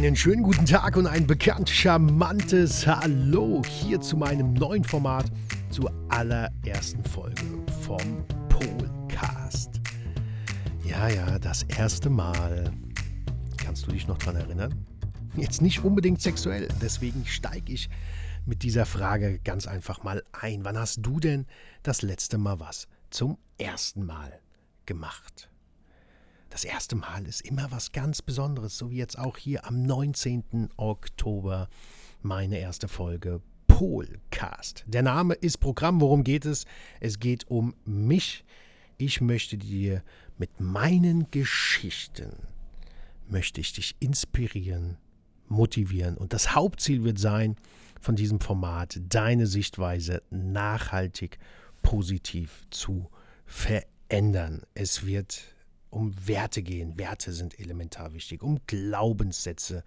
[0.00, 5.30] Einen schönen guten Tag und ein bekannt charmantes Hallo hier zu meinem neuen Format,
[5.68, 7.42] zur allerersten Folge
[7.82, 9.78] vom Polcast.
[10.86, 12.72] Ja, ja, das erste Mal.
[13.58, 14.86] Kannst du dich noch dran erinnern?
[15.36, 17.90] Jetzt nicht unbedingt sexuell, deswegen steige ich
[18.46, 20.64] mit dieser Frage ganz einfach mal ein.
[20.64, 21.44] Wann hast du denn
[21.82, 24.40] das letzte Mal was zum ersten Mal
[24.86, 25.50] gemacht?
[26.50, 30.70] Das erste Mal ist immer was ganz Besonderes, so wie jetzt auch hier am 19.
[30.76, 31.68] Oktober
[32.22, 34.84] meine erste Folge Polcast.
[34.88, 36.00] Der Name ist Programm.
[36.00, 36.66] Worum geht es?
[36.98, 38.44] Es geht um mich.
[38.98, 40.02] Ich möchte dir
[40.38, 42.32] mit meinen Geschichten
[43.28, 44.98] möchte ich dich inspirieren,
[45.46, 47.54] motivieren und das Hauptziel wird sein
[48.00, 51.38] von diesem Format deine Sichtweise nachhaltig
[51.82, 53.08] positiv zu
[53.46, 54.62] verändern.
[54.74, 55.54] Es wird
[55.90, 56.98] um Werte gehen.
[56.98, 59.84] Werte sind elementar wichtig, um Glaubenssätze.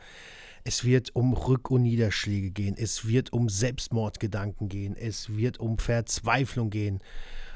[0.64, 2.76] Es wird um Rück- und Niederschläge gehen.
[2.78, 4.96] Es wird um Selbstmordgedanken gehen.
[4.96, 7.00] Es wird um Verzweiflung gehen.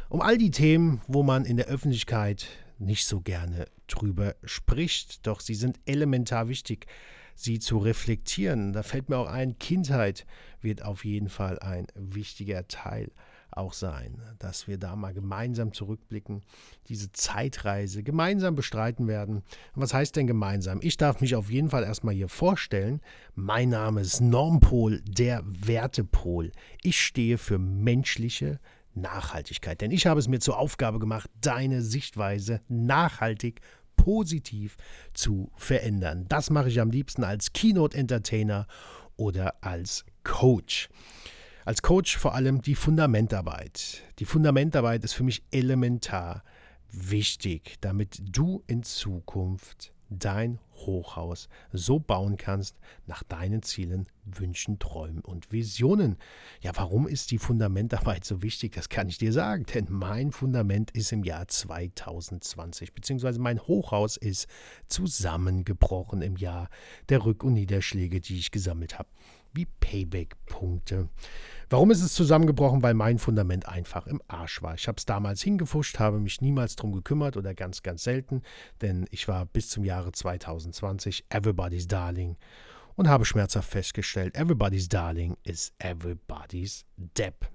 [0.10, 2.48] Um all die Themen, wo man in der Öffentlichkeit
[2.80, 5.26] nicht so gerne drüber spricht.
[5.28, 6.88] Doch sie sind elementar wichtig,
[7.36, 8.74] sie zu reflektieren.
[8.74, 10.26] Da fällt mir auch ein, Kindheit
[10.62, 13.12] wird auf jeden Fall ein wichtiger Teil
[13.58, 16.42] auch sein, dass wir da mal gemeinsam zurückblicken,
[16.88, 19.44] diese Zeitreise gemeinsam bestreiten werden.
[19.76, 20.80] was heißt denn gemeinsam?
[20.82, 23.02] Ich darf mich auf jeden Fall erstmal hier vorstellen.
[23.36, 26.52] Mein Name ist Normpol, der Wertepol.
[26.84, 28.60] Ich stehe für menschliche
[28.94, 33.62] Nachhaltigkeit, denn ich habe es mir zur Aufgabe gemacht, deine Sichtweise nachhaltig
[33.96, 34.78] positiv
[35.14, 36.26] zu verändern.
[36.30, 38.68] Das mache ich am liebsten als Keynote-Entertainer
[39.18, 40.90] oder als Coach.
[41.68, 44.02] Als Coach vor allem die Fundamentarbeit.
[44.20, 46.46] Die Fundamentarbeit ist für mich elementar
[46.94, 55.22] wichtig, damit du in Zukunft dein Hochhaus so bauen kannst nach deinen Zielen, Wünschen, Träumen
[55.22, 56.18] und Visionen.
[56.62, 58.74] Ja, warum ist die Fundamentarbeit so wichtig?
[58.74, 64.18] Das kann ich dir sagen, denn mein Fundament ist im Jahr 2020, beziehungsweise mein Hochhaus
[64.18, 64.48] ist
[64.88, 66.70] zusammengebrochen im Jahr
[67.10, 69.10] der Rück- und Niederschläge, die ich gesammelt habe
[69.58, 71.10] wie Payback-Punkte.
[71.70, 72.82] Warum ist es zusammengebrochen?
[72.82, 74.76] Weil mein Fundament einfach im Arsch war.
[74.76, 78.42] Ich habe es damals hingefuscht, habe mich niemals drum gekümmert oder ganz, ganz selten,
[78.82, 80.14] denn ich war bis zum Jahre
[80.74, 82.38] 2020 Everybody's Darling
[82.96, 87.50] und habe schmerzhaft festgestellt, Everybody's Darling ist Everybody's Depp.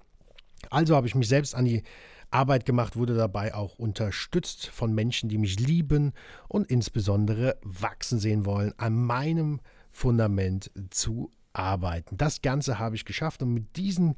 [0.71, 1.83] Also habe ich mich selbst an die
[2.31, 6.13] Arbeit gemacht, wurde dabei auch unterstützt von Menschen, die mich lieben
[6.49, 12.17] und insbesondere wachsen sehen wollen, an meinem Fundament zu arbeiten.
[12.17, 14.17] Das Ganze habe ich geschafft und mit diesen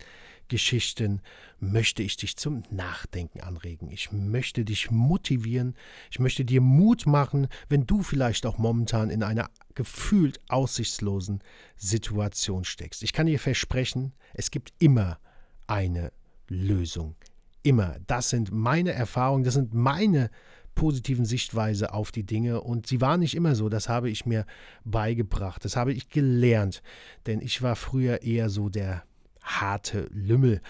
[0.48, 1.20] Geschichten
[1.58, 3.90] möchte ich dich zum Nachdenken anregen.
[3.90, 5.74] Ich möchte dich motivieren.
[6.10, 11.42] Ich möchte dir Mut machen, wenn du vielleicht auch momentan in einer gefühlt aussichtslosen
[11.76, 13.02] Situation steckst.
[13.02, 15.18] Ich kann dir versprechen, es gibt immer
[15.66, 16.12] eine
[16.48, 17.16] Lösung.
[17.62, 17.96] Immer.
[18.06, 20.30] Das sind meine Erfahrungen, das sind meine
[20.74, 22.60] positiven Sichtweise auf die Dinge.
[22.60, 24.46] Und sie war nicht immer so, das habe ich mir
[24.84, 26.82] beigebracht, das habe ich gelernt,
[27.26, 29.04] denn ich war früher eher so der
[29.42, 30.60] harte Lümmel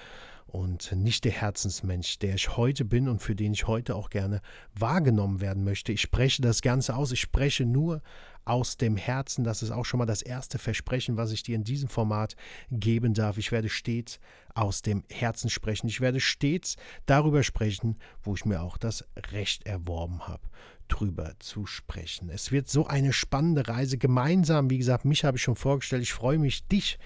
[0.46, 4.40] und nicht der Herzensmensch, der ich heute bin und für den ich heute auch gerne
[4.72, 5.90] wahrgenommen werden möchte.
[5.90, 8.02] Ich spreche das Ganze aus, ich spreche nur
[8.44, 9.44] aus dem Herzen.
[9.44, 12.36] Das ist auch schon mal das erste Versprechen, was ich dir in diesem Format
[12.70, 13.38] geben darf.
[13.38, 14.20] Ich werde stets
[14.54, 15.88] aus dem Herzen sprechen.
[15.88, 20.48] Ich werde stets darüber sprechen, wo ich mir auch das Recht erworben habe
[20.88, 22.28] drüber zu sprechen.
[22.28, 24.68] Es wird so eine spannende Reise gemeinsam.
[24.68, 26.02] Wie gesagt, mich habe ich schon vorgestellt.
[26.02, 26.98] Ich freue mich, dich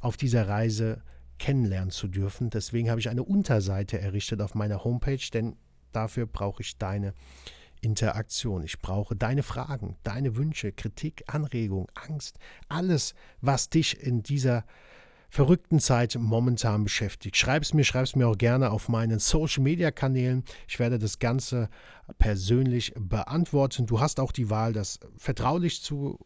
[0.00, 1.02] auf dieser Reise
[1.38, 2.50] kennenlernen zu dürfen.
[2.50, 5.56] Deswegen habe ich eine Unterseite errichtet auf meiner Homepage, denn
[5.92, 7.14] dafür brauche ich deine
[7.80, 8.62] Interaktion.
[8.62, 14.64] Ich brauche deine Fragen, deine Wünsche, Kritik, Anregung, Angst, alles, was dich in dieser
[15.30, 17.36] verrückten Zeit momentan beschäftigt.
[17.36, 20.44] Schreib es mir, schreib es mir auch gerne auf meinen Social Media Kanälen.
[20.66, 21.68] Ich werde das Ganze
[22.18, 23.86] persönlich beantworten.
[23.86, 26.18] Du hast auch die Wahl, das vertraulich zu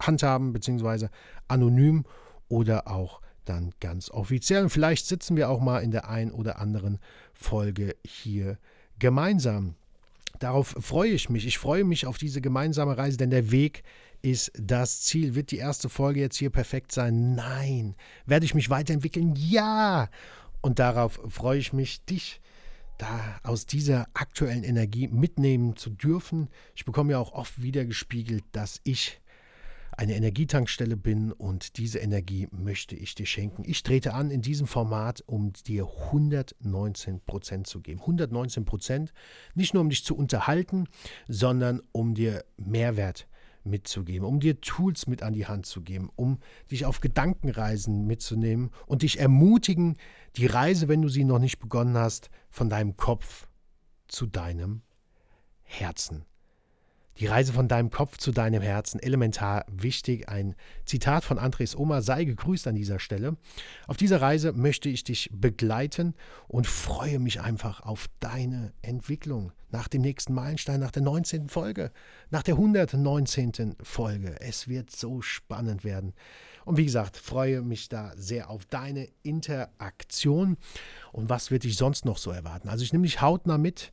[0.00, 1.10] handhaben, beziehungsweise
[1.48, 2.04] anonym
[2.48, 4.62] oder auch dann ganz offiziell.
[4.62, 6.98] Und vielleicht sitzen wir auch mal in der ein oder anderen
[7.32, 8.58] Folge hier
[8.98, 9.74] gemeinsam.
[10.38, 11.46] Darauf freue ich mich.
[11.46, 13.82] Ich freue mich auf diese gemeinsame Reise, denn der Weg
[14.22, 15.34] ist das Ziel.
[15.34, 17.34] Wird die erste Folge jetzt hier perfekt sein?
[17.34, 17.94] Nein.
[18.26, 19.34] Werde ich mich weiterentwickeln?
[19.36, 20.08] Ja.
[20.60, 22.40] Und darauf freue ich mich, dich
[22.98, 26.48] da aus dieser aktuellen Energie mitnehmen zu dürfen.
[26.74, 29.20] Ich bekomme ja auch oft wieder gespiegelt, dass ich
[29.96, 33.62] eine Energietankstelle bin und diese Energie möchte ich dir schenken.
[33.66, 38.00] Ich trete an in diesem Format, um dir 119 Prozent zu geben.
[38.00, 39.12] 119 Prozent,
[39.54, 40.86] nicht nur um dich zu unterhalten,
[41.26, 43.26] sondern um dir Mehrwert
[43.64, 46.38] mitzugeben, um dir Tools mit an die Hand zu geben, um
[46.70, 49.96] dich auf Gedankenreisen mitzunehmen und dich ermutigen,
[50.36, 53.48] die Reise, wenn du sie noch nicht begonnen hast, von deinem Kopf
[54.06, 54.82] zu deinem
[55.62, 56.24] Herzen.
[57.18, 60.28] Die Reise von deinem Kopf zu deinem Herzen, elementar wichtig.
[60.28, 60.54] Ein
[60.84, 63.36] Zitat von Andres Oma, sei gegrüßt an dieser Stelle.
[63.88, 66.14] Auf dieser Reise möchte ich dich begleiten
[66.46, 71.48] und freue mich einfach auf deine Entwicklung nach dem nächsten Meilenstein, nach der 19.
[71.48, 71.90] Folge,
[72.30, 73.74] nach der 119.
[73.82, 74.40] Folge.
[74.40, 76.14] Es wird so spannend werden.
[76.64, 80.56] Und wie gesagt, freue mich da sehr auf deine Interaktion.
[81.12, 82.68] Und was wird dich sonst noch so erwarten?
[82.68, 83.92] Also ich nehme dich hautnah mit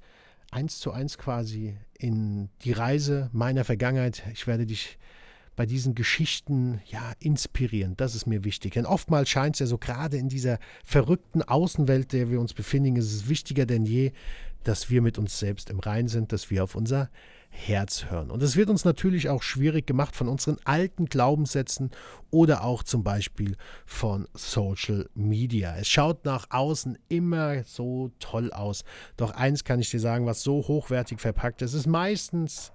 [0.55, 4.23] eins zu eins quasi in die Reise meiner Vergangenheit.
[4.31, 4.97] Ich werde dich
[5.55, 7.95] bei diesen Geschichten ja inspirieren.
[7.97, 8.73] Das ist mir wichtig.
[8.73, 12.95] Denn oftmals scheint es ja so gerade in dieser verrückten Außenwelt, der wir uns befinden,
[12.95, 14.11] ist es wichtiger denn je,
[14.63, 17.09] dass wir mit uns selbst im Rein sind, dass wir auf unser
[17.55, 18.29] Herz hören.
[18.29, 21.91] Und es wird uns natürlich auch schwierig gemacht von unseren alten Glaubenssätzen
[22.29, 23.55] oder auch zum Beispiel
[23.85, 25.75] von Social Media.
[25.77, 28.83] Es schaut nach außen immer so toll aus.
[29.17, 32.71] Doch eins kann ich dir sagen, was so hochwertig verpackt ist, ist meistens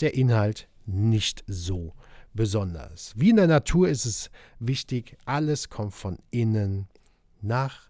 [0.00, 1.92] der Inhalt nicht so
[2.32, 3.12] besonders.
[3.16, 4.30] Wie in der Natur ist es
[4.60, 6.88] wichtig, alles kommt von innen
[7.42, 7.89] nach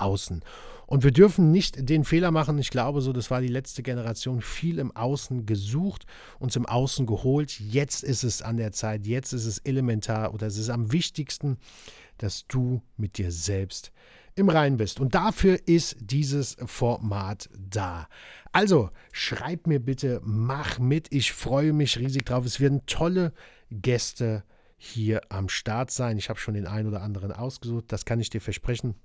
[0.00, 0.42] außen.
[0.86, 4.42] Und wir dürfen nicht den Fehler machen, ich glaube so, das war die letzte Generation,
[4.42, 6.04] viel im Außen gesucht,
[6.40, 7.60] uns im Außen geholt.
[7.60, 11.58] Jetzt ist es an der Zeit, jetzt ist es elementar oder es ist am wichtigsten,
[12.18, 13.92] dass du mit dir selbst
[14.34, 14.98] im Rein bist.
[14.98, 18.08] Und dafür ist dieses Format da.
[18.50, 21.06] Also schreib mir bitte, mach mit.
[21.12, 22.44] Ich freue mich riesig drauf.
[22.44, 23.32] Es werden tolle
[23.70, 24.42] Gäste
[24.76, 26.18] hier am Start sein.
[26.18, 27.84] Ich habe schon den einen oder anderen ausgesucht.
[27.88, 28.96] Das kann ich dir versprechen.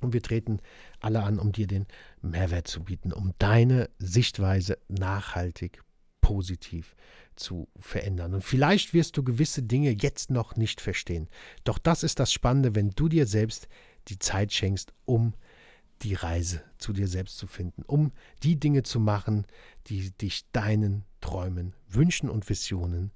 [0.00, 0.60] Und wir treten
[1.00, 1.86] alle an, um dir den
[2.22, 5.82] Mehrwert zu bieten, um deine Sichtweise nachhaltig
[6.20, 6.94] positiv
[7.36, 8.34] zu verändern.
[8.34, 11.28] Und vielleicht wirst du gewisse Dinge jetzt noch nicht verstehen.
[11.64, 13.68] Doch das ist das Spannende, wenn du dir selbst
[14.08, 15.34] die Zeit schenkst, um
[16.02, 18.12] die Reise zu dir selbst zu finden, um
[18.42, 19.46] die Dinge zu machen,
[19.86, 23.12] die dich deinen Träumen, Wünschen und Visionen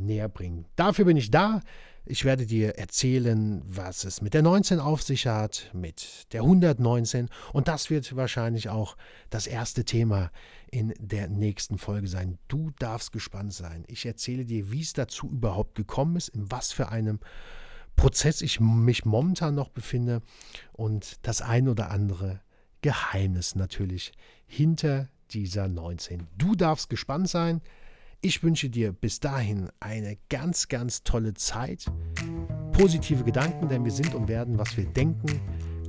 [0.00, 0.66] näher bringen.
[0.76, 1.60] Dafür bin ich da.
[2.06, 7.28] Ich werde dir erzählen, was es mit der 19 auf sich hat, mit der 119
[7.52, 8.96] und das wird wahrscheinlich auch
[9.28, 10.30] das erste Thema
[10.70, 12.38] in der nächsten Folge sein.
[12.48, 13.84] Du darfst gespannt sein.
[13.86, 17.20] Ich erzähle dir, wie es dazu überhaupt gekommen ist, in was für einem
[17.96, 20.22] Prozess ich mich momentan noch befinde
[20.72, 22.40] und das ein oder andere
[22.80, 24.12] Geheimnis natürlich
[24.46, 26.26] hinter dieser 19.
[26.36, 27.60] Du darfst gespannt sein.
[28.22, 31.86] Ich wünsche dir bis dahin eine ganz, ganz tolle Zeit.
[32.72, 35.40] Positive Gedanken, denn wir sind und werden, was wir denken.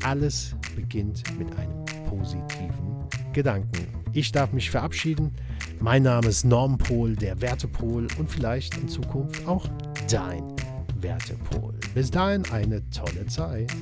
[0.01, 3.85] Alles beginnt mit einem positiven Gedanken.
[4.13, 5.33] Ich darf mich verabschieden.
[5.81, 9.67] Mein Name ist Norm Pohl, der Wertepol und vielleicht in Zukunft auch
[10.09, 10.55] dein
[11.01, 11.73] Wertepol.
[11.93, 13.75] Bis dahin eine tolle Zeit.